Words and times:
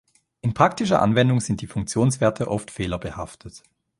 In 0.41 0.55
praktischer 0.55 0.99
Anwendung 0.99 1.41
sind 1.41 1.61
die 1.61 1.67
Funktionswerte 1.67 2.47
oft 2.47 2.71
fehlerbehaftet. 2.71 3.61